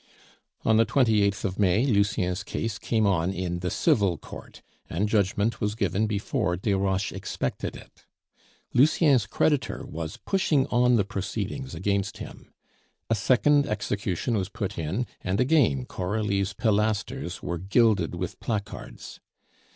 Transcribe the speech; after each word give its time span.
On 0.65 0.77
the 0.77 0.85
28th 0.87 1.45
of 1.45 1.59
May, 1.59 1.85
Lucien's 1.85 2.43
case 2.43 2.79
came 2.79 3.05
on 3.05 3.31
in 3.31 3.59
the 3.59 3.69
civil 3.69 4.17
court, 4.17 4.63
and 4.89 5.07
judgment 5.07 5.61
was 5.61 5.75
given 5.75 6.07
before 6.07 6.57
Desroches 6.57 7.15
expected 7.15 7.75
it. 7.75 8.07
Lucien's 8.73 9.27
creditor 9.27 9.85
was 9.85 10.17
pushing 10.17 10.65
on 10.71 10.95
the 10.95 11.05
proceedings 11.05 11.75
against 11.75 12.17
him. 12.17 12.51
A 13.11 13.13
second 13.13 13.67
execution 13.67 14.35
was 14.35 14.49
put 14.49 14.75
in, 14.79 15.05
and 15.23 15.39
again 15.39 15.85
Coralie's 15.85 16.53
pilasters 16.53 17.43
were 17.43 17.59
gilded 17.59 18.15
with 18.15 18.39
placards. 18.39 19.19